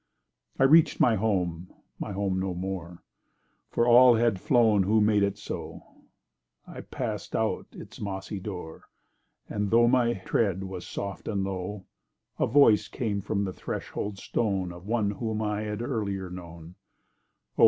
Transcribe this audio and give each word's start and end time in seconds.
I 0.57 0.63
reach'd 0.63 0.99
my 0.99 1.13
home—my 1.13 2.11
home 2.13 2.39
no 2.39 2.55
more— 2.55 3.03
For 3.69 3.87
all 3.87 4.15
had 4.15 4.39
flown 4.41 4.81
who 4.81 4.99
made 4.99 5.21
it 5.21 5.37
so— 5.37 5.83
I 6.65 6.81
pass'd 6.81 7.33
from 7.33 7.41
out 7.41 7.67
its 7.73 8.01
mossy 8.01 8.39
door, 8.39 8.85
And, 9.47 9.69
tho' 9.69 9.87
my 9.87 10.15
tread 10.15 10.63
was 10.63 10.87
soft 10.87 11.27
and 11.27 11.43
low, 11.43 11.85
A 12.39 12.47
voice 12.47 12.87
came 12.87 13.21
from 13.21 13.43
the 13.43 13.53
threshold 13.53 14.17
stone 14.17 14.71
Of 14.71 14.87
one 14.87 15.11
whom 15.11 15.39
I 15.39 15.61
had 15.61 15.83
earlier 15.83 16.31
known— 16.31 16.73
O! 17.59 17.59